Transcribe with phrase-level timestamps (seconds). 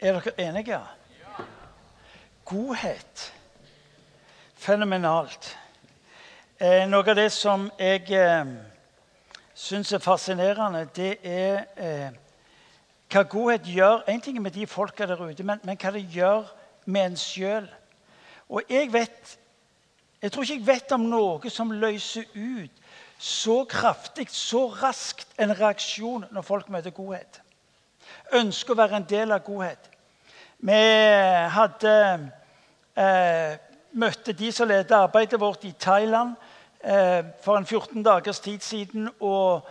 [0.00, 0.80] Er dere enige?
[2.44, 3.34] Godhet.
[4.54, 5.58] Fenomenalt.
[6.60, 8.52] Eh, noe av det som jeg eh,
[9.58, 12.14] syns er fascinerende, det er eh,
[13.10, 14.06] hva godhet gjør.
[14.06, 16.46] En ting er med de folka der ute, men, men hva det gjør
[16.86, 17.68] med en sjøl.
[18.48, 19.38] Og jeg vet
[20.22, 22.80] Jeg tror ikke jeg vet om noe som løser ut
[23.18, 27.40] så kraftig, så raskt, en reaksjon når folk møter godhet.
[28.34, 29.90] Ønsker å være en del av godhet.
[30.58, 30.78] Vi
[31.54, 31.90] hadde
[32.98, 33.52] eh,
[33.94, 36.32] møtte de som ledet arbeidet vårt i Thailand
[36.82, 39.08] eh, for en 14 dagers tid siden.
[39.20, 39.68] og,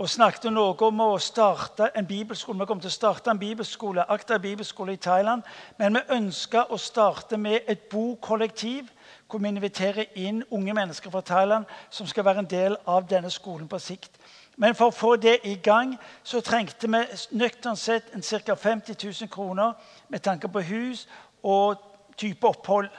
[0.00, 2.62] og snakket noe om å starte en bibelskole.
[2.62, 5.42] Vi kom til å starte en bibelskole, Akta bibelskole i Thailand.
[5.76, 8.88] Men vi ønska å starte med et bokollektiv
[9.26, 13.30] hvor vi inviterer inn unge mennesker fra Thailand som skal være en del av denne
[13.30, 14.14] skolen på sikt.
[14.60, 17.00] Men for å få det i gang så trengte vi
[17.40, 18.10] nøkternt sett
[18.44, 18.54] ca.
[18.54, 19.72] 50 000 kroner
[20.08, 21.06] med tanke på hus
[21.42, 21.80] og
[22.20, 22.90] type opphold.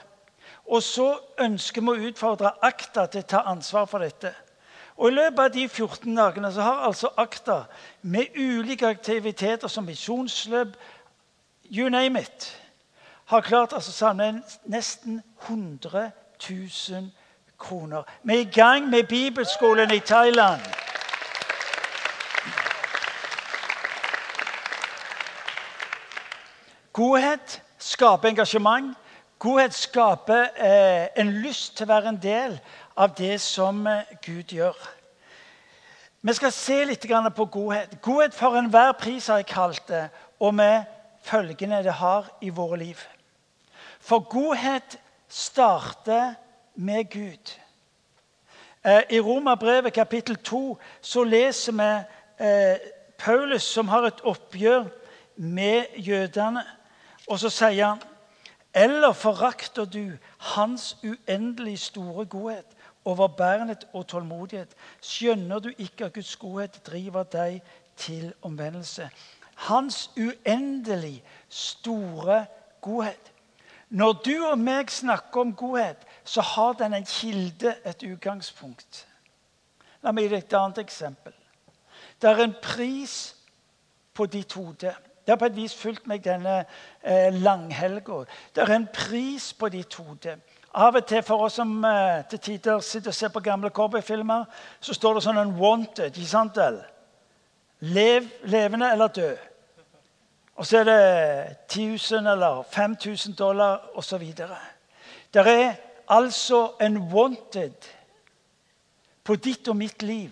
[0.66, 4.34] Og så ønsker vi å utfordre Akta til å ta ansvar for dette.
[4.98, 7.62] Og I løpet av de 14 dagene så har altså Akta
[8.02, 10.74] med ulike aktiviteter som misjonsløp,
[11.70, 12.50] you name it,
[13.30, 16.10] har klart å samle nesten 100
[16.42, 17.10] 000
[17.58, 18.02] kroner.
[18.22, 20.81] Vi er i gang med bibelskolen i Thailand.
[26.92, 28.96] Godhet skaper engasjement.
[29.38, 32.58] Godhet skaper eh, en lyst til å være en del
[32.96, 34.76] av det som eh, Gud gjør.
[36.22, 37.96] Vi skal se litt på godhet.
[38.02, 40.08] Godhet for enhver pris har jeg kalt det,
[40.40, 40.84] og med
[41.22, 42.98] følgene det har i våre liv.
[44.00, 44.98] For godhet
[45.28, 46.34] starter
[46.74, 47.56] med Gud.
[48.84, 51.90] Eh, I Romerbrevet kapittel 2 så leser vi
[52.46, 52.76] eh,
[53.18, 54.90] Paulus som har et oppgjør
[55.36, 56.62] med jødene.
[57.28, 58.02] Og så sier han
[58.74, 62.66] eller forakter du Hans uendelig store godhet,
[63.04, 64.74] overbærenhet og tålmodighet?
[65.00, 67.60] Skjønner du ikke at Guds godhet driver deg
[67.96, 69.10] til omvendelse?
[69.54, 72.46] Hans uendelig store
[72.80, 73.32] godhet.
[73.88, 79.06] Når du og meg snakker om godhet, så har den en kilde, et utgangspunkt.
[80.02, 81.34] La meg gi deg et annet eksempel.
[82.22, 83.34] Det er en pris
[84.14, 84.94] på ditt hode.
[85.26, 86.64] Det har på et vis fulgt meg denne
[87.02, 88.24] eh, langhelga.
[88.54, 90.36] Det er en pris på ditt hode.
[90.74, 94.44] Av og til for oss som eh, til tider sitter og ser på gamle cowboyfilmer,
[94.80, 96.16] så står det sånn en 'wanted'.
[96.16, 96.82] ikke sant vel?
[97.80, 99.36] Lev, levende eller død.
[100.56, 104.32] Og så er det 10 000 eller 5000 dollar osv.
[105.34, 105.74] Det er
[106.08, 107.90] altså en 'wanted'
[109.24, 110.30] på ditt og mitt liv.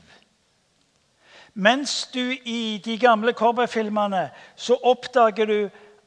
[1.60, 5.58] Mens du i de gamle cowboyfilmene så oppdager du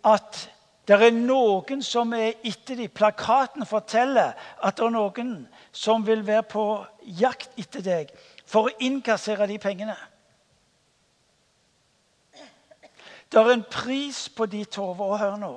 [0.09, 0.39] at
[0.87, 2.89] det er noen som er etter dem.
[2.89, 5.35] Plakaten forteller at det er noen
[5.71, 6.63] som vil være på
[7.19, 8.15] jakt etter deg
[8.49, 9.95] for å innkassere de pengene.
[13.29, 15.05] Det er en pris på ditt hode.
[15.05, 15.53] Og hør nå.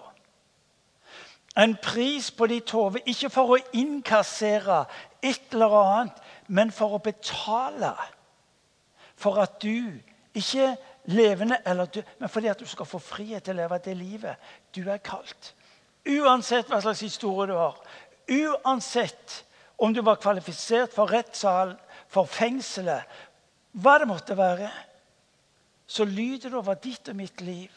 [1.57, 4.85] En pris på ditt hode, ikke for å innkassere
[5.25, 6.21] et eller annet,
[6.53, 7.95] men for å betale
[9.17, 9.93] for at du
[10.35, 13.97] ikke levende eller død, men fordi at du skal få frihet til å leve det
[13.97, 15.55] livet du er kalt.
[16.07, 17.79] Uansett hva slags historie du har,
[18.29, 19.43] uansett
[19.79, 21.77] om du var kvalifisert for rettssalen,
[22.09, 23.03] for fengselet,
[23.73, 24.69] hva det måtte være,
[25.87, 27.73] så lyder det over ditt og mitt liv.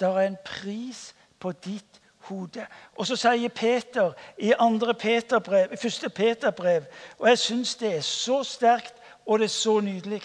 [0.00, 2.64] Det er en pris på ditt hode.
[2.96, 6.86] Og så sier Peter i andre Peterbrev, første Peterbrev,
[7.18, 8.96] og jeg syns det er så sterkt
[9.26, 10.22] og det er så nydelig.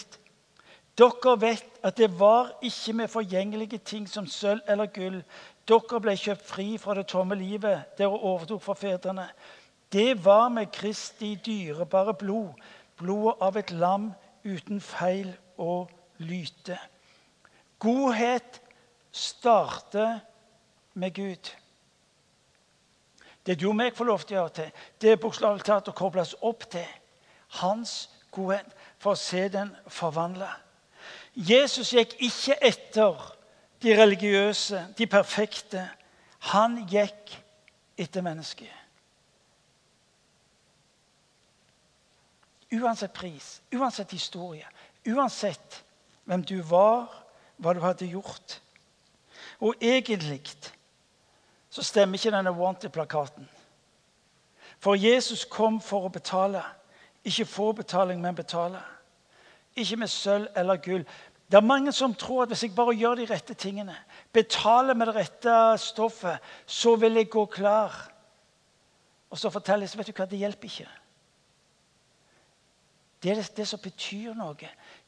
[0.96, 5.20] Dere vet at det var ikke med forgjengelige ting som sølv eller gull.
[5.68, 9.28] Dere ble kjøpt fri fra det tomme livet dere overtok fra fedrene.
[9.92, 12.56] Det var med Kristi dyrebare blod,
[12.98, 14.14] blodet av et lam
[14.46, 16.80] uten feil og lyte.
[17.80, 18.62] Godhet
[19.12, 20.20] starter
[20.94, 21.52] med Gud.
[23.46, 24.70] Det du og meg får lov til å gjøre til,
[25.02, 26.88] det er bokstavelig talt å kobles opp til
[27.60, 30.48] hans godhet for å se den forvandle.
[31.36, 33.36] Jesus gikk ikke etter
[33.84, 35.84] de religiøse, de perfekte.
[36.52, 37.36] Han gikk
[37.98, 38.72] etter mennesket.
[42.76, 44.66] Uansett pris, uansett historie,
[45.08, 45.84] uansett
[46.26, 47.12] hvem du var,
[47.58, 48.58] hva du hadde gjort.
[49.60, 50.42] Og egentlig
[51.70, 53.48] så stemmer ikke denne Wanted-plakaten.
[54.80, 56.62] For Jesus kom for å betale.
[57.26, 58.82] Ikke få betaling, men betale.
[59.76, 61.06] Ikke med sølv eller gull.
[61.52, 63.96] Det er mange som tror at hvis jeg bare gjør de rette tingene,
[64.34, 68.12] betaler med det rette stoffet, så vil jeg gå klar.
[69.30, 70.88] Og så forteller jeg vet du hva, det hjelper ikke.
[73.24, 74.56] Det er det, det som betyr noe.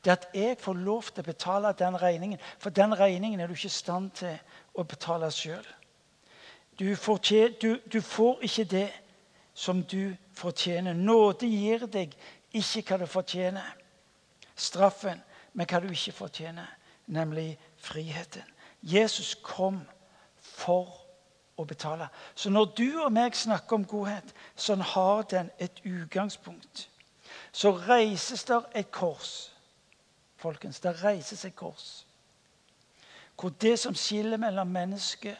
[0.03, 2.39] Det er at jeg får lov til å betale den regningen.
[2.59, 4.37] For den regningen er du ikke i stand til
[4.73, 5.65] å betale sjøl.
[6.79, 6.93] Du,
[7.61, 8.87] du, du får ikke det
[9.53, 10.93] som du fortjener.
[10.93, 12.13] Nåde gir deg
[12.53, 13.69] ikke hva du fortjener.
[14.57, 15.21] Straffen,
[15.53, 16.67] men hva du ikke fortjener,
[17.07, 18.45] nemlig friheten.
[18.81, 19.81] Jesus kom
[20.41, 20.89] for
[21.57, 22.09] å betale.
[22.35, 26.89] Så når du og meg snakker om godhet, så har den et utgangspunkt.
[27.51, 29.51] Så reises der et kors.
[30.37, 32.05] Folkens, det reises et kors.
[33.37, 35.35] Hvor det som skiller mellom menneske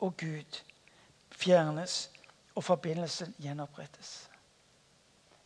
[0.00, 0.60] og Gud,
[1.30, 2.10] fjernes,
[2.54, 4.28] og forbindelsen gjenopprettes.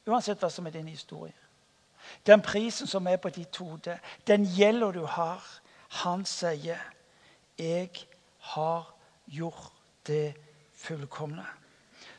[0.06, 1.43] Uansett hva som er din historie.
[2.26, 5.42] Den prisen som er på ditt hode, den gjelder du har.
[5.88, 6.78] Han sier,
[7.58, 7.90] 'Jeg
[8.38, 8.94] har
[9.26, 9.72] gjort
[10.06, 10.34] det
[10.74, 11.46] fullkomne'.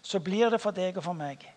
[0.02, 1.56] Så blir det for deg og for meg,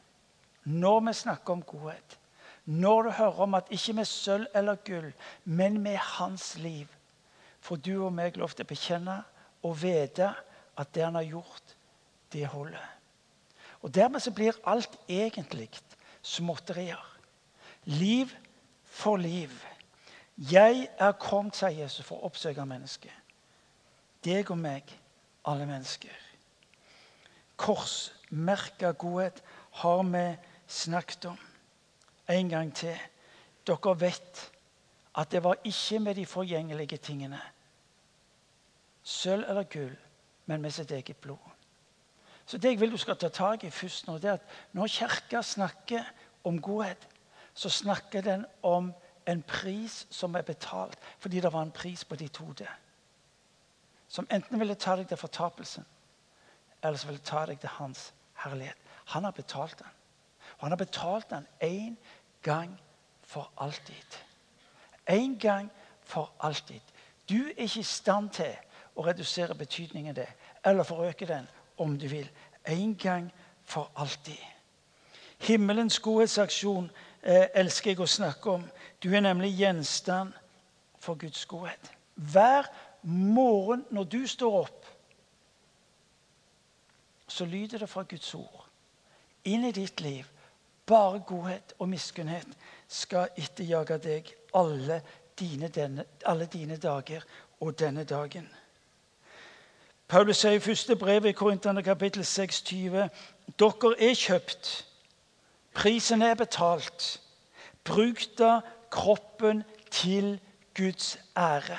[0.65, 2.19] når vi snakker om godhet,
[2.65, 5.13] når du hører om at ikke med sølv eller gull,
[5.45, 6.87] men med hans liv,
[7.61, 9.23] får du og meg lov til å bekjenne
[9.63, 10.35] og vite
[10.77, 11.75] at det han har gjort,
[12.33, 12.85] det holder.
[13.83, 15.71] Og Dermed så blir alt egentlig
[16.23, 17.18] småtterier.
[17.89, 18.29] Liv
[18.85, 19.51] for liv.
[20.37, 23.15] Jeg er kommet, sier Jesus, for å oppsøke mennesket.
[24.25, 24.91] Deg og meg,
[25.49, 26.13] alle mennesker.
[27.57, 29.41] Korsmerka godhet
[29.81, 30.25] har vi
[30.69, 31.41] snakket om.
[32.29, 32.95] En gang til.
[33.67, 34.45] Dere vet
[35.19, 37.41] at det var ikke med de forgjengelige tingene,
[39.03, 39.97] sølv eller gull,
[40.47, 41.41] men med sitt eget blod.
[42.47, 44.93] Så det jeg vil du skal ta tak i først nå, det er at når
[44.93, 46.05] Kirka snakker
[46.45, 47.09] om godhet,
[47.59, 48.95] så snakker den om
[49.27, 52.67] en pris som er betalt fordi det var en pris på ditt hode.
[54.09, 55.87] Som enten ville ta deg til fortapelsen,
[56.83, 58.13] eller så ville ta deg til hans
[58.45, 58.79] herlighet.
[59.11, 59.91] Han har betalt den.
[60.59, 61.97] Og han har betalt den én
[62.43, 62.79] gang
[63.23, 64.19] for alltid.
[65.09, 65.71] En gang
[66.01, 66.81] for alltid.
[67.29, 68.55] Du er ikke i stand til
[68.95, 70.29] å redusere betydningen av det,
[70.65, 72.31] eller forøke den om du vil.
[72.67, 73.33] En gang
[73.65, 74.39] for alltid.
[75.39, 76.91] Himmelens godhetsaksjon
[77.29, 78.65] elsker jeg å snakke om.
[79.03, 80.33] Du er nemlig gjenstand
[81.01, 81.93] for Guds godhet.
[82.15, 82.69] Hver
[83.03, 84.87] morgen når du står opp,
[87.29, 88.65] så lyder det fra Guds ord
[89.45, 90.25] inn i ditt liv.
[90.87, 92.49] Bare godhet og miskunnhet
[92.89, 95.03] skal etterjage deg alle
[95.39, 97.25] dine, denne, alle dine dager
[97.61, 98.49] og denne dagen.
[100.09, 103.09] Paulus sier i første brev i Korintene kapittel 6, 20,
[103.61, 104.71] dere er kjøpt.
[105.79, 107.21] Prisen er betalt.
[107.85, 108.61] Bruk da
[108.91, 110.41] kroppen til
[110.77, 111.79] Guds ære.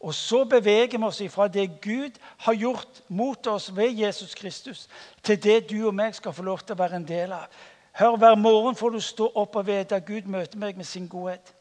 [0.00, 4.88] Og så beveger vi oss fra det Gud har gjort mot oss ved Jesus Kristus,
[5.22, 7.46] til det du og meg skal få lov til å være en del av.
[7.92, 11.08] Hør, Hver morgen får du stå opp og vite at Gud møter meg med sin
[11.08, 11.54] godhet.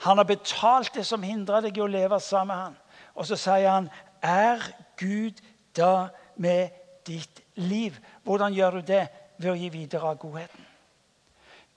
[0.00, 2.76] Han har betalt det som hindrer deg i å leve sammen med han.
[3.14, 3.90] Og så sier han,
[4.22, 4.62] er
[4.96, 5.42] Gud
[5.76, 6.70] da med
[7.06, 7.98] ditt liv?
[8.24, 9.08] Hvordan gjør du det?
[9.40, 10.66] Ved å gi videre av godheten.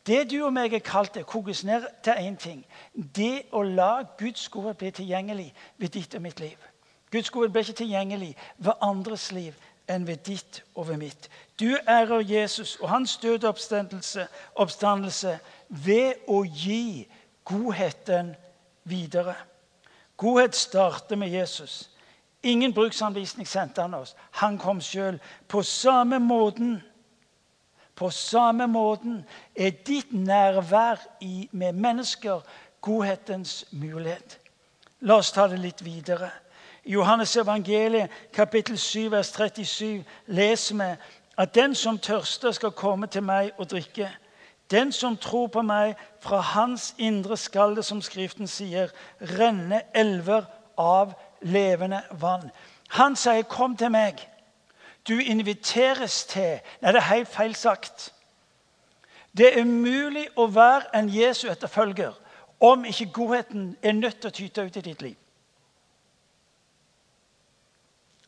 [0.03, 2.65] Det du og meg er kalt til, kokes ned til én ting.
[2.93, 6.57] Det å la Guds godhet bli tilgjengelig ved ditt og mitt liv.
[7.11, 9.55] Guds godhet blir ikke tilgjengelig ved andres liv
[9.87, 11.29] enn ved ditt og ved mitt.
[11.59, 15.37] Du ærer Jesus og hans døde oppstandelse, oppstandelse
[15.69, 17.07] ved å gi
[17.45, 18.35] godheten
[18.83, 19.35] videre.
[20.17, 21.89] Godhet starter med Jesus.
[22.43, 24.15] Ingen bruksanvisning sendte han oss.
[24.31, 25.19] Han kom sjøl.
[25.47, 26.81] På samme måten
[27.95, 32.41] på samme måten er ditt nærvær i, med mennesker
[32.81, 34.39] godhetens mulighet.
[34.99, 36.29] La oss ta det litt videre.
[36.83, 40.89] I Johannes evangeliet kapittel 7, vers 37 leser vi
[41.37, 44.09] at den som tørster, skal komme til meg og drikke.
[44.71, 48.91] Den som tror på meg, fra hans indre skal det, som Skriften sier,
[49.37, 50.45] renne elver
[50.77, 52.51] av levende vann.
[52.89, 54.32] Han sier, 'Kom til meg'.
[55.07, 58.13] Du inviteres til Nei, det er helt feil sagt.
[59.37, 62.13] Det er umulig å være en Jesu etterfølger
[62.63, 65.17] om ikke godheten er nødt til å tyte ut i ditt liv.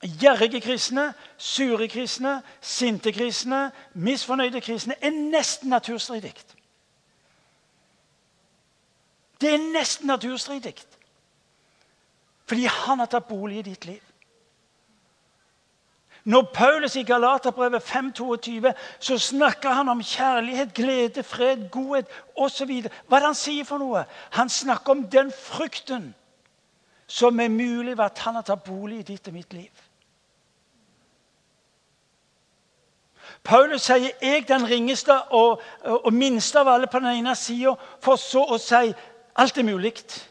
[0.05, 6.34] Gjerrige kristne, sure kristne, sinte kristne, misfornøyde kristne er nesten naturstridig.
[9.41, 10.75] Det er nesten naturstridig.
[12.46, 14.01] Fordi han har tatt bolig i ditt liv.
[16.25, 22.05] Når Paulus i Galaterbrevet 5,22 så snakker han om kjærlighet, glede, fred, godhet
[22.36, 22.72] osv.
[23.08, 24.01] Hva er det han sier for noe?
[24.34, 26.15] Han snakker om den frykten
[27.08, 29.84] som er mulig ved at han har tatt bolig i ditt og mitt liv.
[33.44, 38.15] Paulus sier 'jeg den ringeste og, og minste av alle' på den ene sida, for
[38.15, 38.94] så å si
[39.36, 40.27] 'alt er mulig'.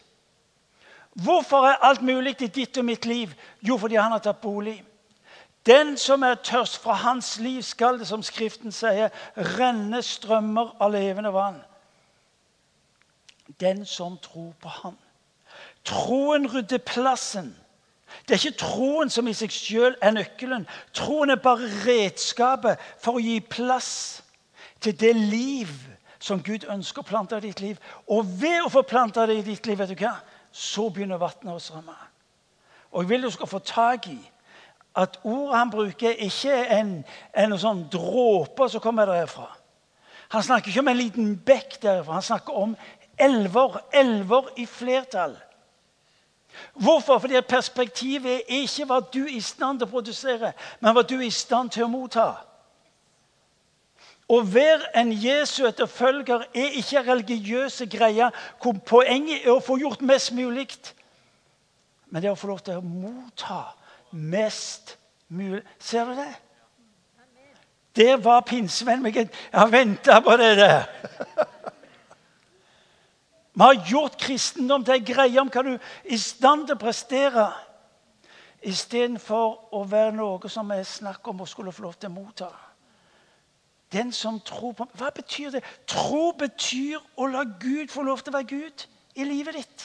[1.14, 3.34] Hvorfor er alt mulig i ditt og mitt liv?
[3.62, 4.84] Jo, fordi han har tatt bolig.
[5.66, 10.92] Den som er tørst, fra hans liv skal det, som Skriften sier, renne strømmer av
[10.92, 11.62] levende vann.
[13.60, 14.98] Den som tror på Han.
[15.84, 17.56] Troen rydder plassen.
[18.28, 20.66] Det er ikke troen som i seg selv er nøkkelen.
[20.92, 24.22] Troen er bare redskapet for å gi plass
[24.80, 25.72] til det liv
[26.18, 27.80] som Gud ønsker å plante i ditt liv.
[28.08, 30.16] Og ved å få planta det i ditt liv, vet du hva?
[30.54, 31.96] så begynner vannet å strømme.
[32.94, 34.18] Og jeg vil du skal få tak i
[34.94, 36.92] at ordet han bruker, ikke er en,
[37.34, 39.48] en sånn dråper som kommer derfra.
[40.34, 42.18] Han snakker ikke om en liten bekk derfra.
[42.18, 42.76] Han snakker om
[43.18, 43.80] elver.
[43.92, 45.34] Elver i flertall.
[46.78, 47.18] Hvorfor?
[47.18, 51.16] Fordi perspektivet er ikke hva du er i stand til å produsere, men hva du
[51.18, 52.28] er i stand til å motta.
[54.30, 58.32] Å være en Jesu etterfølger er ikke religiøse greier
[58.62, 60.70] hvor poenget er å få gjort mest mulig.
[62.08, 63.64] Men det er å få lov til å motta
[64.14, 65.62] mest mulig.
[65.78, 66.32] Ser du det?
[67.96, 69.06] Det var pinsevenn.
[69.06, 70.84] Jeg har venta på det der.
[73.54, 76.80] Vi har gjort kristendom til ei greie om hva du er i stand til å
[76.80, 77.44] prestere,
[78.66, 82.48] istedenfor å være noe som er snakk om å skulle få lov til å motta.
[83.94, 85.62] Den som tror på Hva betyr det?
[85.86, 89.84] Tro betyr å la Gud få lov til å være Gud i livet ditt.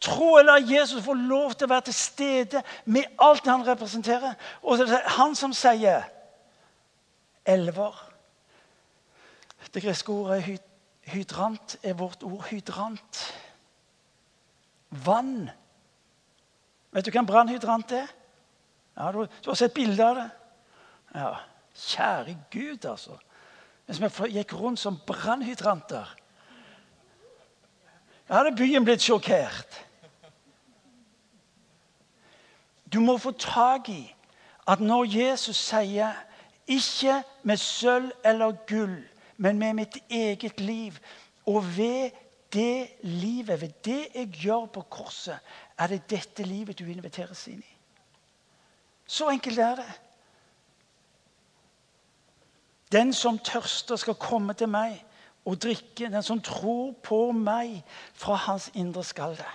[0.00, 4.34] Tro lar la Jesus få lov til å være til stede med alt han representerer.
[4.62, 6.06] Og det er han som sier
[7.46, 7.98] elver.
[9.74, 10.60] Det greske ordet
[11.12, 12.44] hydrant er vårt ord.
[12.50, 13.22] Hydrant.
[14.90, 15.50] Vann.
[16.94, 18.08] Vet du hva en brannhydrant er?
[18.96, 20.28] Ja, du, du, har sett bilde av det?
[21.14, 21.32] Ja.
[21.76, 23.18] Kjære Gud, altså.
[23.86, 26.14] Hvis vi gikk rundt som brannhydranter
[28.34, 29.82] hadde byen blitt sjokkert.
[32.92, 34.02] Du må få tak i
[34.66, 36.12] at når Jesus sier
[36.66, 40.92] 'ikke med sølv eller gull', men med mitt eget liv,
[41.46, 42.10] og ved
[42.52, 45.38] det livet, ved det jeg gjør på korset,
[45.78, 47.76] er det dette livet du inviteres inn i.
[49.06, 49.92] Så enkelt er det.
[52.92, 55.04] Den som tørster, skal komme til meg
[55.46, 56.10] og drikke.
[56.10, 57.84] Den som tror på meg,
[58.14, 59.54] fra hans indre skal det.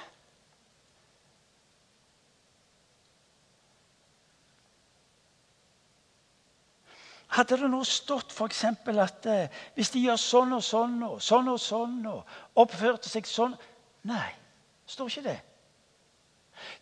[7.32, 8.64] Hadde det nå stått f.eks.
[8.66, 13.28] at eh, hvis de gjør sånn og sånn og sånn og sånn og oppførte seg
[13.28, 13.56] sånn
[14.10, 14.32] Nei,
[14.82, 15.38] det står ikke det.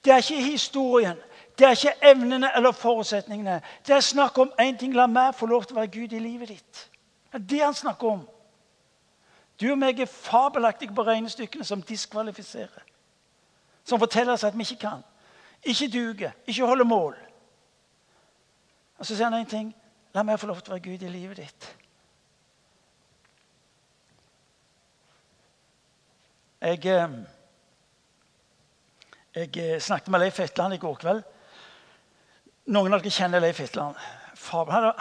[0.05, 1.17] Det er ikke historien.
[1.59, 3.59] Det er ikke evnene eller forutsetningene.
[3.85, 4.95] Det er snakk om én ting.
[4.95, 6.83] La meg få lov til å være Gud i livet ditt.
[7.29, 8.23] Det er det han snakker om.
[9.59, 12.85] Du og meg er fabelaktige på regnestykkene som diskvalifiserer.
[13.83, 15.03] Som forteller oss at vi ikke kan,
[15.63, 17.17] ikke duger, ikke holder mål.
[18.97, 19.75] Og så sier han én ting.
[20.13, 21.67] La meg få lov til å være Gud i livet ditt.
[26.59, 27.13] Jeg, eh,
[29.35, 31.21] jeg eh, snakket med Leif Etland i går kveld.
[32.73, 33.95] Noen av dere kjenner Leif Hitland.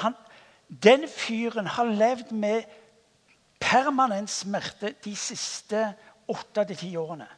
[0.04, 0.14] Han,
[0.68, 2.62] den fyren har levd med
[3.60, 5.82] permanent smerte de siste
[6.28, 7.28] åtte til ti årene.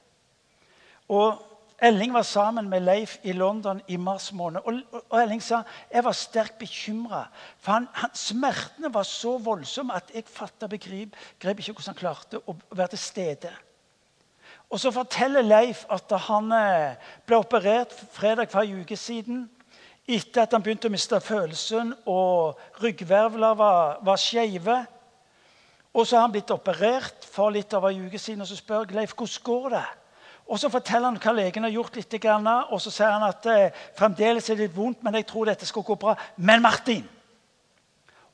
[1.11, 1.47] Og
[1.83, 4.61] Elling var sammen med Leif i London i mars måned.
[4.65, 7.23] Og, Elling sa jeg var sterkt bekymra.
[7.59, 12.01] For han, han, smertene var så voldsomme at jeg fatta begrep grep ikke hvordan han
[12.03, 13.53] klarte å være til stede.
[14.71, 19.49] Og Så forteller Leif at han eh, ble operert fredag for en uke siden
[20.11, 24.81] etter at han begynte å miste følelsen, og ryggvervler var, var skeive.
[25.95, 28.85] Og så har han blitt operert for litt over en uke siden, og så spør
[28.85, 29.87] jeg Leif hvordan går det
[30.51, 33.73] Og Så forteller han hva legen har gjort, litt, og så sier han at eh,
[33.95, 36.17] fremdeles er det litt vondt, men jeg tror dette skal gå bra.
[36.37, 37.09] Men Martin!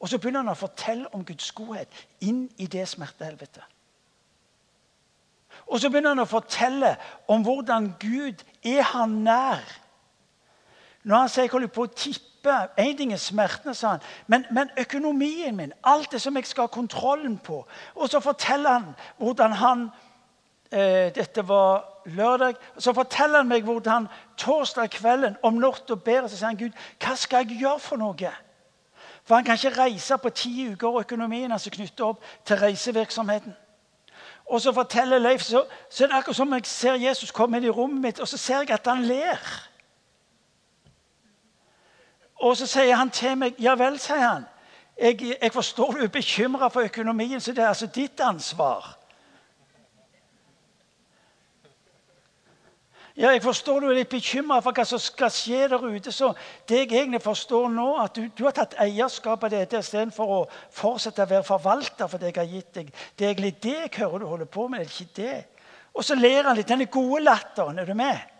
[0.00, 3.64] Og så begynner han å fortelle om Guds godhet inn i det smertehelvetet.
[5.66, 6.94] Og så begynner han å fortelle
[7.28, 9.64] om hvordan Gud er han nær
[11.06, 12.35] når han sier jeg holder på å tippe
[12.78, 16.68] Én ting er smertene, sa han, men, men, økonomien min, alt det som jeg skal
[16.68, 17.66] ha kontrollen på.
[17.94, 18.88] Og så forteller han
[19.18, 19.84] hvordan han
[20.72, 22.54] eh, Dette var lørdag.
[22.78, 27.16] Så forteller han meg hvordan torsdag kvelden om natta ber så sier han, Gud, hva
[27.16, 28.32] skal jeg gjøre for noe?
[29.26, 32.60] For han kan ikke reise på ti uker, og økonomien hans er knyttet opp til
[32.62, 33.56] reisevirksomheten.
[34.46, 37.66] Og så forteller Leif, så, så er det akkurat som jeg ser Jesus komme inn
[37.66, 39.42] i rommet mitt, og så ser jeg at han ler.
[42.40, 44.44] Og så sier han til meg Ja vel, sier han.
[44.96, 48.96] Jeg, jeg forstår du er bekymra for økonomien, så det er altså ditt ansvar.
[53.16, 56.12] Ja, Jeg forstår du er litt bekymra for hva som skal skje der ute.
[56.12, 56.34] Så
[56.68, 60.40] det jeg egentlig forstår nå, at du, du har tatt eierskap av dette istedenfor å
[60.76, 62.90] fortsette å være forvalter for det jeg har gitt deg.
[63.16, 64.84] Det er egentlig det jeg hører du holder på med.
[64.84, 65.38] det er ikke det.
[65.96, 66.68] Og så ler han litt.
[66.68, 67.78] Denne gode latteren.
[67.80, 68.35] Er du med?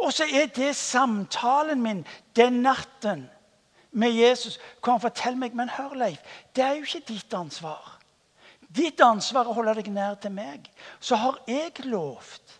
[0.00, 3.26] Og så er det samtalen min den natten
[3.92, 6.20] med Jesus hvor han forteller meg men hør Leif,
[6.56, 7.96] det er jo ikke ditt ansvar.
[8.70, 10.68] Ditt ansvar er å holde deg nær til meg.
[11.02, 12.58] Så har jeg lovt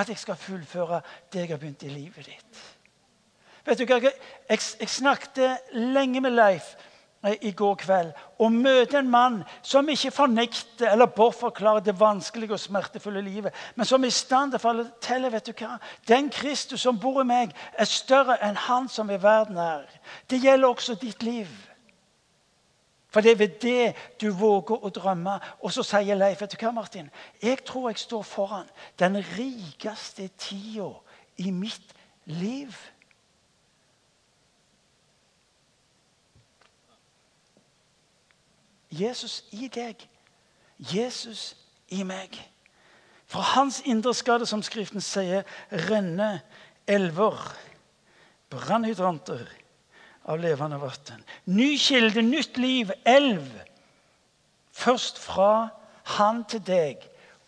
[0.00, 2.62] at jeg skal fullføre det jeg har begynt i livet ditt.
[3.66, 4.00] Vet du hva?
[4.00, 6.72] Jeg, jeg snakket lenge med Leif
[7.24, 12.56] eh, i går kveld og møte en mann som ikke fornekter eller bortforklarer det vanskelige
[12.56, 15.78] og smertefulle livet, men som i stand til å fortelle vet du hva?
[16.08, 19.86] Den Kristus som bor i meg, er større enn han som i verden er.
[20.30, 21.50] Det gjelder også ditt liv.
[23.12, 25.36] For det er ved det du våger å drømme.
[25.60, 27.10] Og så sier Leif vet du hva, Martin?
[27.42, 30.88] Jeg tror jeg står foran den rikeste tida
[31.36, 31.92] i mitt
[32.24, 32.72] liv.
[38.92, 39.96] Jesus i deg.
[40.78, 41.56] Jesus
[41.88, 42.36] i meg.
[43.26, 45.46] Fra hans indre skal det, som Skriften sier,
[45.88, 46.42] renne
[46.90, 47.38] elver,
[48.52, 49.46] brannhydranter
[50.28, 51.22] av levende vann.
[51.44, 53.46] Ny kilde, nytt liv, elv.
[54.72, 55.70] Først fra
[56.18, 57.00] han til deg,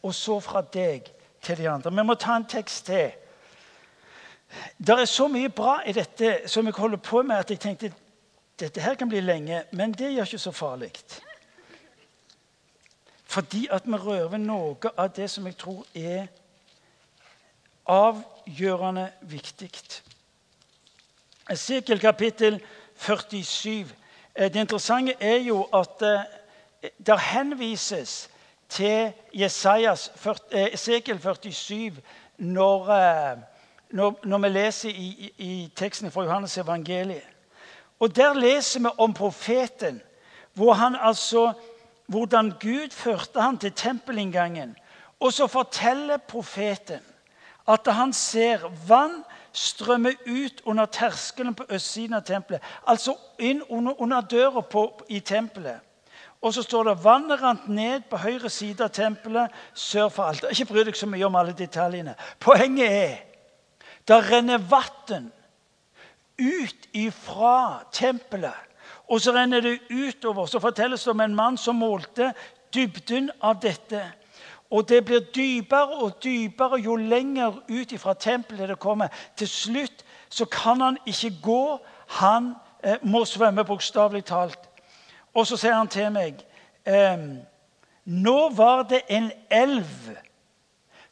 [0.03, 1.11] og så fra deg
[1.45, 1.93] til de andre.
[1.93, 3.13] Vi må ta en tekst til.
[4.79, 7.93] Det er så mye bra i dette som jeg holder på med, at jeg tenkte
[8.61, 10.93] dette her kan bli lenge, men det gjør ikke så farlig.
[13.35, 16.29] Fordi at vi rører noe av det som jeg tror er
[17.91, 19.71] avgjørende viktig.
[21.51, 22.61] Esekiel kapittel
[22.95, 23.91] 47.
[24.37, 28.31] Eh, det interessante er jo at eh, det henvises
[28.69, 30.13] til Jesajas,
[30.53, 31.99] eh, Esekiel 47
[32.39, 32.95] når,
[33.91, 37.27] når, når vi leser i, i, teksten fra Johannes evangeliet.
[37.99, 40.03] Og Der leser vi om profeten,
[40.53, 41.53] hvor han altså,
[42.07, 44.77] hvordan Gud førte han til tempelinngangen.
[45.21, 47.01] Og så forteller profeten
[47.69, 52.63] at han ser vann strømme ut under terskelen på østsiden av tempelet.
[52.87, 55.81] Altså inn under, under døra på, i tempelet.
[56.45, 60.53] Og så står det vannet rant ned på høyre side av tempelet sør for alteret.
[60.53, 62.17] Ikke bry deg så mye om alle detaljene.
[62.41, 63.15] Poenget er
[64.05, 65.31] det renner vann
[66.37, 68.74] ut ifra tempelet.
[69.09, 70.47] Og så renner det utover.
[70.47, 72.33] Så fortelles det om en mann som målte
[72.75, 74.03] dybden av dette.
[74.71, 79.09] Og det blir dypere og dypere jo lenger ut fra tempelet det kommer.
[79.37, 81.79] Til slutt så kan han ikke gå.
[82.07, 84.59] Han eh, må svømme, bokstavelig talt.
[85.35, 86.43] Og så sier han til meg
[86.87, 87.29] eh,
[88.05, 90.11] Nå var det en elv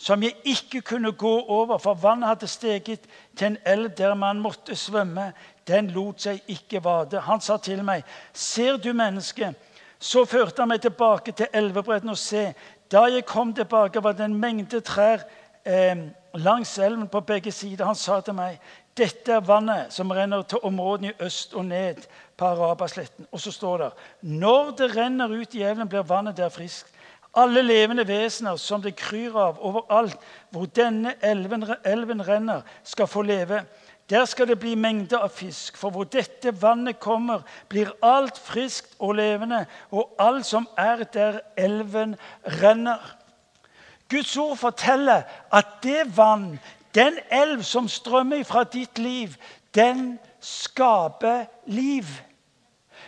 [0.03, 3.05] som jeg ikke kunne gå over, for vannet hadde steget
[3.39, 5.31] til en elv der man måtte svømme.
[5.67, 7.21] Den lot seg ikke vade.
[7.21, 9.55] Han sa til meg, 'Ser du mennesket?'
[9.99, 12.55] Så førte han meg tilbake til elvebredden og se,
[12.93, 15.23] da jeg kom tilbake, var det en mengde trær
[15.65, 15.97] eh,
[16.35, 17.85] langs elven på begge sider.
[17.85, 18.59] Han sa til meg,
[18.97, 22.03] 'Dette er vannet som renner til områdene i øst og ned
[22.37, 23.91] på Arabasletten.' Og så står det,
[24.23, 26.93] 'Når det renner ut i elven, blir vannet der friskt.'
[27.35, 30.19] Alle levende vesener som det kryr av overalt
[30.51, 33.63] hvor denne elven, elven renner, skal få leve.
[34.13, 38.93] Der skal det bli mengder av fisk, for hvor dette vannet kommer, blir alt friskt
[39.01, 42.13] og levende, og alt som er der elven
[42.61, 43.01] renner.
[44.13, 46.59] Guds ord forteller at det vann,
[46.93, 49.33] den elv som strømmer fra ditt liv,
[49.73, 52.05] den skaper liv.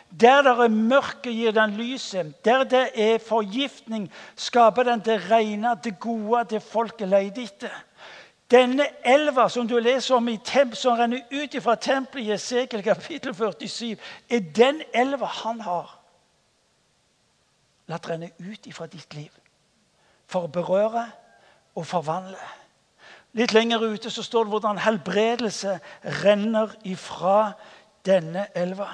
[0.08, 2.32] Der det er mørke, gir den lyset.
[2.44, 7.76] Der det er forgiftning, skaper den det rene, det gode, det folket leter etter.
[8.50, 12.82] Denne elva som du leser om i temp, som renner ut fra tempelet i Esekiel
[12.84, 13.96] kapittel 47,
[14.28, 15.94] er den elva han har
[17.88, 19.32] latt renne ut fra ditt liv.
[20.28, 21.06] For å berøre
[21.74, 22.40] og forvandle.
[23.34, 25.78] Litt lenger ute så står det hvordan helbredelse
[26.22, 27.54] renner ifra
[28.06, 28.88] denne elva.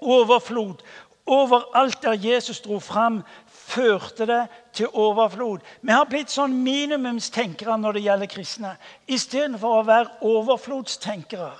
[0.00, 0.82] Overflod
[1.26, 3.20] overalt der Jesus dro fram
[3.66, 5.64] førte det til overflod.
[5.82, 8.74] Vi har blitt sånn minimumstenkere når det gjelder kristne,
[9.10, 11.54] istedenfor å være overflodstenkere.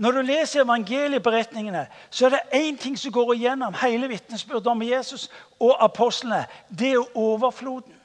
[0.00, 4.82] Når du leser evangelieberetningene, så er det én ting som går igjennom hele vitnesbyrdet om
[4.82, 5.28] Jesus
[5.60, 6.46] og apostlene.
[6.68, 7.96] Det er overfloden.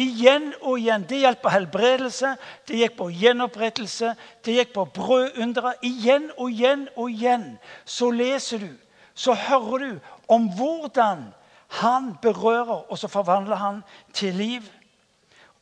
[0.00, 1.04] Igjen og igjen.
[1.04, 2.30] Det gjaldt på helbredelse,
[2.68, 5.74] det gikk på gjenopprettelse, det gikk på brødundere.
[5.84, 7.44] Igjen og igjen og igjen
[7.84, 8.72] så leser du,
[9.14, 9.98] så hører du
[10.32, 11.28] om hvordan
[11.72, 13.82] han berører, og så forvandler han
[14.12, 14.62] til liv.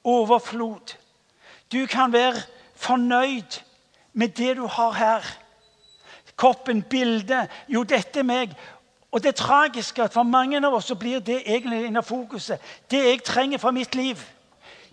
[0.05, 0.96] Overflod.
[1.73, 2.35] Du kan være
[2.77, 3.61] fornøyd
[4.12, 5.20] med det du har her.
[6.37, 7.49] Koppen, bildet.
[7.68, 8.57] Jo, dette er meg.
[9.12, 12.59] Og det tragiske at for mange av oss så blir det egentlig under fokuset.
[12.90, 14.18] Det jeg trenger for mitt liv.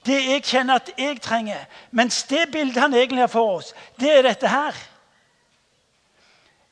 [0.05, 1.65] Det jeg kjenner at jeg trenger.
[1.91, 4.75] Mens det bildet han egentlig har for oss, det er dette her.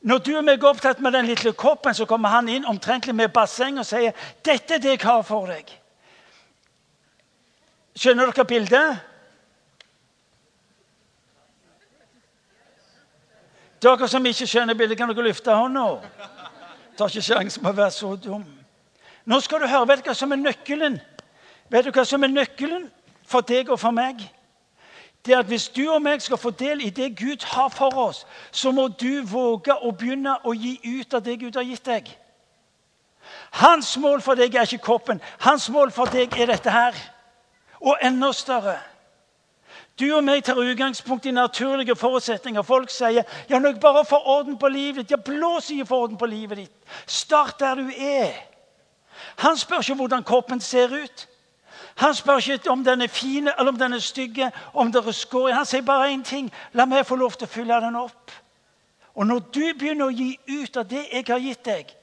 [0.06, 3.14] Når du og meg er opptatt med den lille koppen, så kommer han inn omtrentlig
[3.14, 4.12] med basseng og sier
[4.44, 5.72] 'Dette er det jeg har for deg'.
[7.96, 8.98] Skjønner dere bildet?
[13.82, 15.86] Dere som ikke skjønner bildet, kan dere løfte hånda?
[16.96, 18.44] Tar ikke sjansen på å være så dum.
[19.24, 21.00] Nå skal du høre vet du hva som er nøkkelen.
[21.68, 22.90] Vet du hva som er nøkkelen
[23.26, 24.22] for deg og for meg?
[25.26, 27.98] Det er at Hvis du og meg skal få del i det Gud har for
[27.98, 31.84] oss, så må du våge å begynne å gi ut av det Gud har gitt
[31.86, 32.10] deg.
[33.50, 35.20] Hans mål for deg er ikke koppen.
[35.42, 36.94] Hans mål for deg er dette her.
[37.80, 38.78] Og enda større.
[39.98, 42.62] Du og meg tar utgangspunkt i naturlige forutsetninger.
[42.62, 45.10] Folk sier ja, når jeg bare får orden på livet ditt.
[45.10, 46.74] Ja, blås i for orden på livet ditt.
[47.06, 48.34] Start der du er.
[49.42, 51.28] Han spør ikke hvordan kroppen ser ut.
[51.96, 55.12] Han spør ikke om den er fin eller om den er stygge, om det er
[55.12, 55.52] skår.
[55.56, 56.50] Han sier bare én ting.
[56.72, 58.32] La meg få lov til å fylle den opp.
[59.16, 61.94] Og når du begynner å gi ut av det jeg har gitt deg,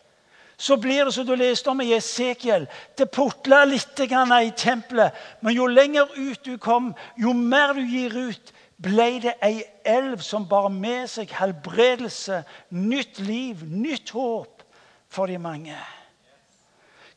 [0.57, 2.65] så blir det som du leste om i Esekiel.
[2.97, 8.15] Det putla litt i tempelet, men jo lenger ut du kom, jo mer du gir
[8.29, 14.63] ut, ble det ei elv som bar med seg helbredelse, nytt liv, nytt håp
[15.09, 15.77] for de mange.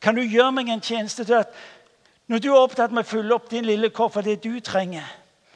[0.01, 1.55] Kan du gjøre meg en tjeneste til at
[2.27, 5.05] når du er opptatt med å fylle opp din lille kopp for det du trenger,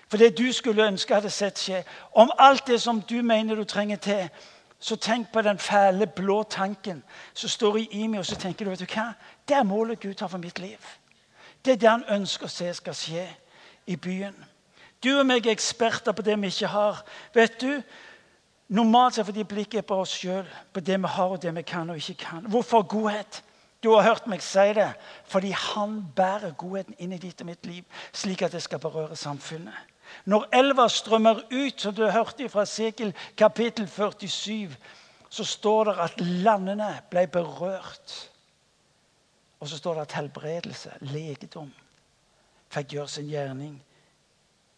[0.08, 3.64] for det du skulle ønske hadde sett skje, om alt det som du mener du
[3.64, 4.30] trenger til,
[4.80, 7.04] så tenk på den fæle, blå tanken
[7.34, 9.12] som står i Imi, og så tenker du vet du hva?
[9.48, 10.80] Det er målet Gud har for mitt liv.
[11.66, 13.28] Det er det han ønsker å se skal skje
[13.86, 14.34] i byen.
[15.04, 17.04] Du og meg er eksperter på det vi ikke har.
[17.34, 17.82] Vet du,
[18.72, 21.52] Normalt er det fordi blikket er på oss sjøl, på det vi har og det
[21.56, 22.46] vi kan og ikke kan.
[22.48, 23.42] Hvorfor godhet?
[23.84, 24.91] Du har hørt meg si det.
[25.26, 29.15] Fordi han bærer godheten inn i ditt og mitt liv, slik at det skal berøre
[29.15, 29.76] samfunnet.
[30.26, 34.76] Når elva strømmer ut, som du hørte fra Sekel kapittel 47,
[35.30, 38.17] så står det at landene ble berørt.
[39.60, 41.72] Og så står det at helbredelse, legedom,
[42.72, 43.78] fikk gjøre sin gjerning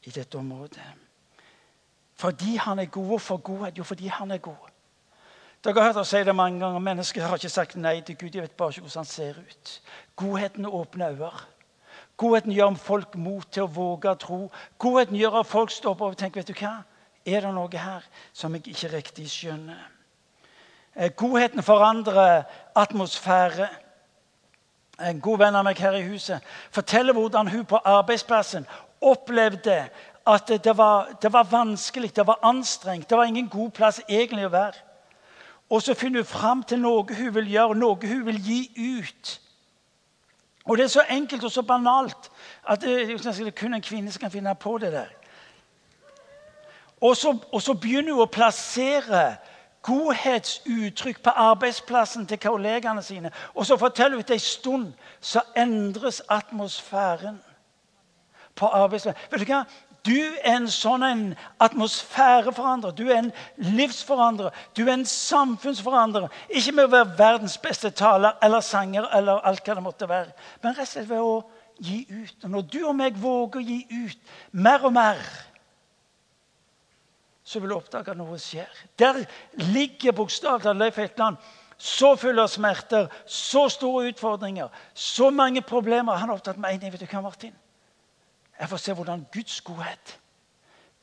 [0.03, 0.83] i dette området.
[2.19, 3.05] Fordi han er god.
[3.05, 3.77] Hvorfor godhet?
[3.77, 4.69] Jo, fordi han er god.
[5.63, 6.79] Dere har hørt oss si det mange ganger.
[6.79, 8.29] Mennesker har ikke sagt nei til Gud.
[8.29, 9.69] De vet bare ikke hvordan han ser ut.
[10.15, 11.31] Godheten åpner øyne.
[12.17, 14.39] Godheten gjør om folk mot til å våge å tro.
[14.77, 16.83] Godheten gjør at folk stopper opp og tenker vet du hva?
[17.25, 18.03] Er det noe her
[18.35, 19.79] som jeg ikke riktig skjønner?
[20.95, 22.43] Eh, godheten forandrer
[22.75, 23.69] atmosfære.
[24.99, 28.67] En god venn av meg her i huset forteller hvordan hun på arbeidsplassen
[29.01, 29.85] opplevde
[30.27, 33.09] at det var, det var vanskelig, det var anstrengt.
[33.09, 34.89] Det var ingen god plass egentlig å være.
[35.73, 38.59] Og så finner hun fram til noe hun vil gjøre, noe hun vil gi
[38.99, 39.31] ut.
[40.65, 42.29] Og det er så enkelt og så banalt
[42.69, 45.09] at det, det er kun en kvinne som kan finne på det der.
[47.01, 49.23] Og så, og så begynner hun å plassere
[49.81, 53.33] godhetsuttrykk på arbeidsplassen til kollegene sine.
[53.55, 57.41] Og så forteller hun at en stund så endres atmosfæren
[58.55, 59.25] på arbeidsplassen.
[59.31, 59.63] Vet du hva?
[60.03, 61.21] Du er en sånn en
[61.63, 63.29] atmosfæreforandrer, du er en
[63.77, 66.27] livsforandrer, du er en samfunnsforandrer.
[66.51, 70.35] Ikke med å være verdens beste taler eller sanger, eller alt hva det måtte være,
[70.63, 71.37] men rett og slett ved å
[71.79, 72.35] gi ut.
[72.43, 75.23] Og når du og meg våger å gi ut mer og mer,
[77.43, 78.69] så vil du oppdage at noe skjer.
[78.99, 79.23] Der
[79.71, 81.39] ligger bokstavelig talt Leif Hetland
[81.83, 86.19] så full av smerter, så store utfordringer, så mange problemer.
[86.19, 86.91] Han er opptatt med én ting.
[86.93, 87.55] Vet du hva, Martin?
[88.63, 90.11] Jeg får se hvordan Guds godhet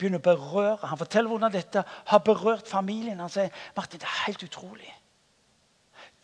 [0.01, 0.87] begynner å berøre.
[0.89, 3.19] Han forteller hvordan dette har berørt familien.
[3.21, 4.89] Han sier Martin, det er helt utrolig.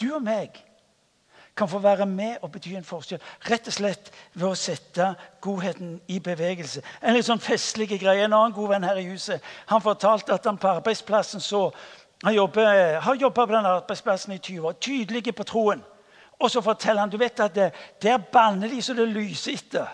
[0.02, 0.58] Du og meg
[1.58, 3.22] kan få være med og bety en forskjell.
[3.52, 5.12] Rett og slett ved å sette
[5.46, 6.82] godheten i bevegelse.
[7.06, 8.26] En litt sånn festlig greie.
[8.26, 11.70] En annen god venn her i huset han fortalte at han på arbeidsplassen så
[12.26, 14.74] Han jobber, har jobba på den arbeidsplassen i 20 år.
[14.82, 15.84] Tydelig på troen.
[16.40, 17.68] Og så forteller han du vet at det,
[18.02, 19.92] der banner de så det lyser etter.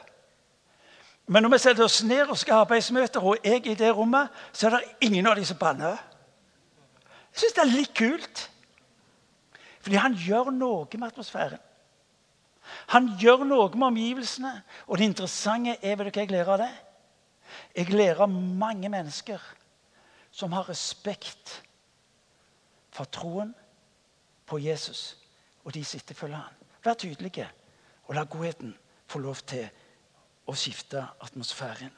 [1.28, 4.32] Men når vi setter oss ned og skal ha arbeidsmøter, og jeg i det rommet,
[4.52, 6.02] så er det ingen av de som banner.
[7.34, 8.44] Jeg syns det er litt kult.
[9.84, 11.64] Fordi han gjør noe med atmosfæren.
[12.96, 14.54] Han gjør noe med omgivelsene.
[14.88, 16.72] Og det interessante er vet du hva jeg lærer av det?
[17.76, 19.42] Jeg lærer av mange mennesker
[20.34, 21.60] som har respekt
[22.94, 23.52] for troen
[24.50, 25.14] på Jesus
[25.64, 26.54] og de sitter og følger han.
[26.84, 27.48] Vær tydelige,
[28.04, 28.76] og la godheten
[29.08, 29.83] få lov til å
[30.52, 31.92] skifte atmosfæren.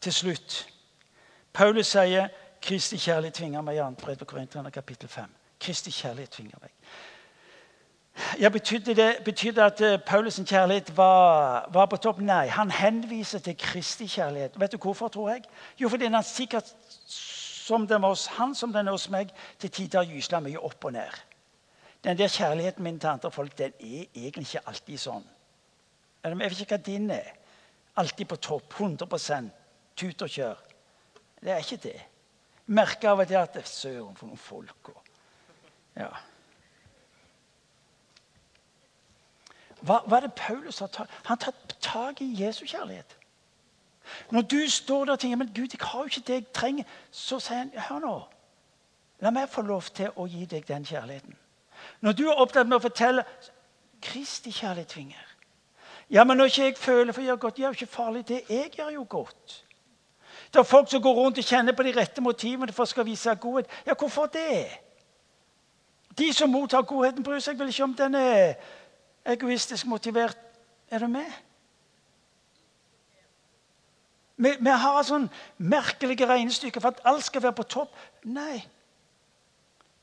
[0.00, 0.68] Til slutt
[1.52, 2.28] Paulus sier
[2.62, 5.30] Kristi kjærlighet tvinger meg i annet brev på Korinterne kapittel 5.
[5.60, 6.72] Kristi kjærlighet tvinger meg.
[8.40, 12.20] Ja, Betydde det, betydde at eh, Paulus' kjærlighet var, var, på topp?
[12.20, 14.60] Nei, han henviser til Kristi kjærlighet.
[14.60, 15.42] Vet du hvorfor, tror jeg?
[15.80, 16.74] Jo, fordi han sikkert
[17.66, 20.84] som den var hos han som den er hos meg, til tider gysla mye opp
[20.84, 21.22] og ned.
[22.04, 25.24] Den der kjærligheten min til andre folk den er egentlig ikke alltid sånn.
[26.26, 27.32] Jeg vet ikke hva din er.
[27.96, 28.74] Alltid på topp.
[28.80, 29.50] 100%
[29.96, 30.56] Tut og kjør.
[31.40, 31.98] Det er ikke det.
[32.66, 34.90] Merker av og til at Søren, for noen folk.
[34.90, 35.02] Og,
[35.96, 36.10] ja.
[39.80, 41.12] Hva, hva, er det Paulus har tatt?
[41.28, 43.16] Han har tatt tak i Jesu kjærlighet.
[44.30, 46.84] Når du står der og tenker men Gud, jeg har jo ikke det jeg trenger,
[47.10, 48.16] så sier han hør nå.
[49.24, 51.36] La meg få lov til å gi deg den kjærligheten.
[52.00, 53.24] Når du er opptatt med å fortelle
[54.02, 55.25] Kristi kjærlighet tvinger.
[56.10, 58.28] Ja, men når ikke jeg føler for å gjøre godt, det er jo ikke farlig.
[58.28, 59.62] Det jeg gjør jo godt.
[60.52, 63.34] Det er folk som går rundt og kjenner på de rette motivene for å vise
[63.42, 63.70] godhet.
[63.86, 64.66] Ja, hvorfor det?
[66.18, 68.54] De som mottar godheten, bryr seg vel ikke om den er
[69.26, 70.38] egoistisk motivert.
[70.90, 71.26] Er du med?
[74.36, 75.26] Vi, vi har sånn
[75.58, 77.92] merkelige regnestykker for at alt skal være på topp.
[78.28, 78.62] Nei.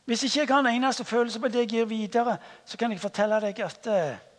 [0.10, 3.00] Hvis ikke jeg har en eneste følelse på det jeg gir videre, så kan jeg
[3.00, 4.33] fortelle deg at uh,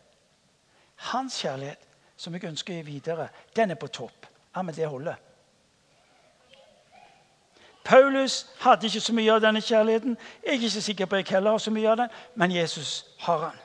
[0.97, 1.79] hans kjærlighet,
[2.17, 4.27] som jeg ønsker å gi videre, den er på topp.
[4.57, 5.15] Ja, men det holder.
[7.85, 10.17] Paulus hadde ikke så mye av denne kjærligheten.
[10.45, 13.49] Jeg er ikke sikker på jeg heller har så mye av den, men Jesus har
[13.49, 13.59] den.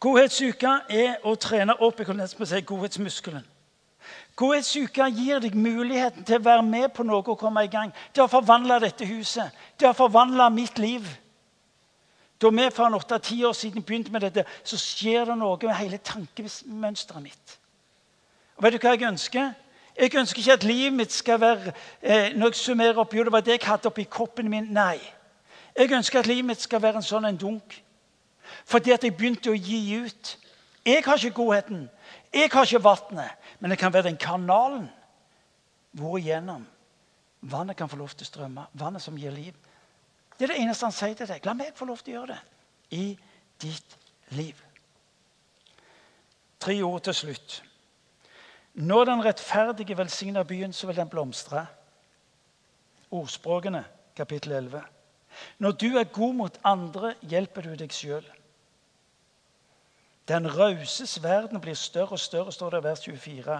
[0.00, 3.44] Godhetsuka er å trene opp jeg kunne nesten si, godhetsmuskelen.
[4.36, 7.92] Godhetsuka gir deg muligheten til å være med på noe og komme i gang.
[8.12, 9.52] Det har forvandla dette huset.
[9.80, 11.06] Det har forvandla mitt liv.
[12.42, 15.98] Da vi for åtte-ti år siden begynte med dette, så skjer det noe med hele
[15.98, 17.58] tankemønsteret mitt.
[18.56, 19.52] Og vet du hva jeg ønsker?
[19.94, 23.32] Jeg ønsker ikke at livet mitt skal være eh, når jeg summerer opp, jo, det
[23.32, 24.66] var det jeg hadde oppi kroppen min.
[24.74, 24.98] Nei.
[25.78, 27.78] Jeg ønsker at livet mitt skal være en sånn en dunk.
[28.66, 30.34] Fordi at jeg begynte å gi ut.
[30.84, 31.86] Jeg har ikke godheten.
[32.34, 33.38] Jeg har ikke vannet.
[33.60, 34.88] Men det kan være den kanalen
[35.94, 36.66] hvor igjennom
[37.40, 38.66] vannet kan få lov til å strømme.
[38.74, 39.54] Vannet som gir liv.
[40.38, 41.44] Det er det eneste han sier til deg.
[41.46, 42.40] La meg få lov til å gjøre det
[42.98, 43.04] i
[43.62, 43.96] ditt
[44.34, 44.58] liv.
[46.60, 47.60] Tre ord til slutt.
[48.74, 51.66] Når den rettferdige velsigner byen, så vil den blomstre.
[53.14, 53.84] Ordspråkene,
[54.16, 54.82] kapittel 11.
[55.58, 58.26] Når du er god mot andre, hjelper du deg sjøl.
[60.28, 63.58] Den rauses verden blir større og større, står det i vers 24,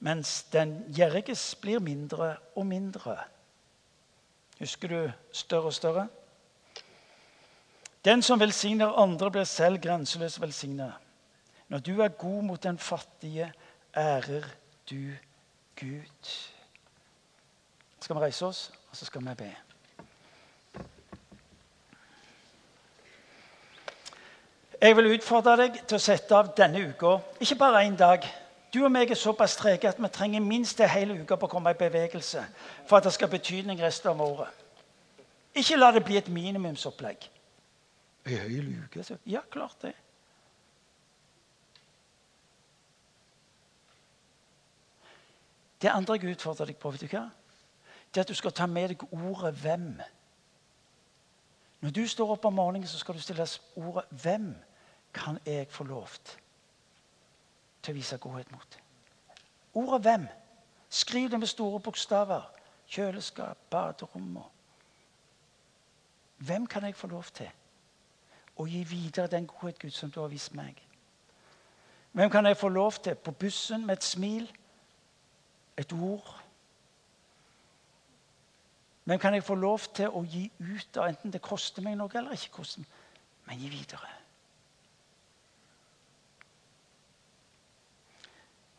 [0.00, 3.18] mens den gjerriges blir mindre og mindre.
[4.58, 6.08] Husker du større og større?
[8.04, 10.92] Den som velsigner andre, blir selv grenseløst velsignet.
[11.68, 13.52] Når du er god mot den fattige,
[13.96, 14.44] ærer
[14.90, 15.10] du
[15.80, 16.30] Gud.
[18.00, 19.54] Skal vi reise oss, og så skal vi be.
[24.80, 28.24] Jeg vil utfordre deg til å sette av denne uka, ikke bare én dag.
[28.76, 31.52] Du og meg er såpass trege at vi trenger minst en hel uke på å
[31.54, 32.42] komme i bevegelse
[32.84, 34.64] for at det skal ha betydning resten av året.
[35.56, 37.24] Ikke la det bli et minimumsopplegg.
[38.26, 39.04] En hel uke?
[39.04, 39.16] Så.
[39.24, 39.94] Ja, klart det.
[45.80, 47.24] Det andre jeg utfordrer deg på, vet du hva?
[48.12, 50.00] det er at du skal ta med deg ordet 'hvem'.
[51.80, 54.56] Når du står opp om morgenen, så skal du stille ordet 'Hvem
[55.14, 56.08] kan jeg få lov
[57.86, 58.78] til å vise godhet mot?'
[59.76, 60.28] Ordet 'hvem'.
[60.88, 62.50] Skriv det med store bokstaver.
[62.86, 64.38] Kjøleskap, baderom
[66.38, 67.48] Hvem kan jeg få lov til
[68.56, 70.82] å gi videre den godhet, Gud, som du har vist meg?
[72.12, 74.56] Hvem kan jeg få lov til på bussen med et smil,
[75.76, 76.42] et ord?
[79.04, 82.10] Hvem kan jeg få lov til å gi ut av enten det koster meg noe
[82.14, 82.88] eller ikke koster meg,
[83.46, 84.08] men gi videre?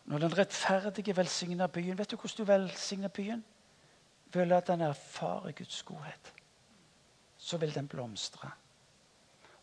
[0.07, 3.43] Når den rettferdige velsigner byen Vet du hvordan du velsigner byen?
[4.33, 6.33] Ved å la den erfare Guds godhet.
[7.37, 8.49] Så vil den blomstre.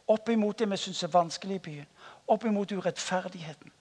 [0.08, 1.88] Opp imot det vi syns er vanskelig i byen.
[2.28, 3.72] Opp imot urettferdigheten.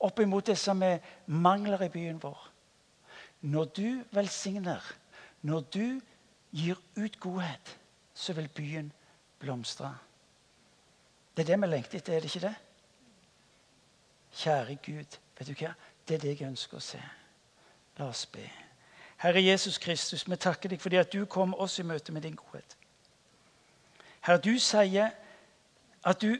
[0.00, 2.38] Opp imot det som er mangler i byen vår.
[3.40, 4.82] Når du velsigner,
[5.42, 6.00] når du
[6.50, 7.78] gir ut godhet,
[8.14, 8.92] så vil byen
[9.38, 9.92] blomstre.
[11.36, 12.54] Det er det vi lengter etter, er det ikke det?
[14.38, 15.74] Kjære Gud, vet du hva?
[16.08, 17.00] Det er det jeg ønsker å se.
[17.98, 18.44] La oss be.
[19.18, 22.36] Herre Jesus Kristus, vi takker deg fordi at du kom oss i møte med din
[22.38, 22.76] godhet.
[24.20, 25.10] Herre, du sier
[26.06, 26.38] at du,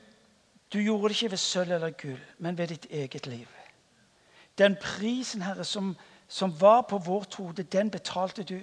[0.72, 3.48] du gjorde det ikke ved sølv eller gull, men ved ditt eget liv.
[4.58, 5.96] Den prisen, Herre, som,
[6.28, 8.60] som var på vårt hode, den betalte du.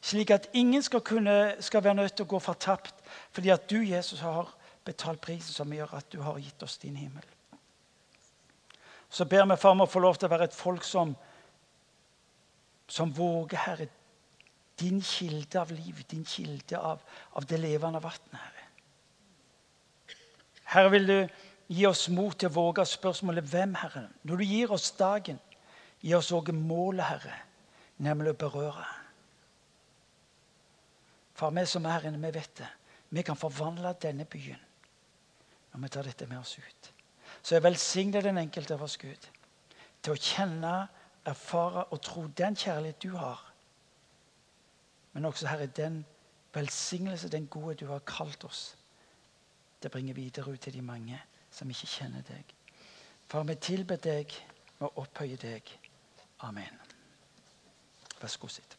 [0.00, 2.94] Slik at ingen skal, kunne, skal være nødt til å gå fortapt
[3.32, 4.48] fordi at du, Jesus, har
[4.84, 7.26] betalt prisen som gjør at du har gitt oss din himmel.
[9.10, 11.16] Så ber vi far om å få lov til å være et folk som,
[12.86, 13.88] som våger, Herre,
[14.80, 17.02] din kilde av liv, din kilde av,
[17.36, 18.66] av det levende vannet, Herre.
[20.70, 21.16] Herre, vil du
[21.74, 24.06] gi oss mot til å våge spørsmålet hvem, Herre?
[24.22, 25.40] Når du gir oss dagen,
[26.00, 27.36] gi oss òg målet, Herre,
[27.98, 28.86] nemlig å berøre.
[31.34, 32.70] Far, vi som er her inne, vi vet det.
[33.10, 34.60] Vi kan forvandle denne byen
[35.70, 36.89] når vi tar dette med oss ut.
[37.42, 39.28] Så velsigner den enkelte av oss, Gud,
[40.02, 40.74] til å kjenne,
[41.28, 43.40] erfare og tro den kjærlighet du har.
[45.12, 46.04] Men også, Herre, den
[46.54, 48.76] velsignelse, den gode du har kalt oss
[49.82, 52.54] det bringer videre ut til de mange som ikke kjenner deg.
[53.30, 54.34] Far, vi tilber deg
[54.80, 55.72] og opphøyer deg.
[56.44, 56.76] Amen.
[58.20, 58.76] Vær så god, sitt.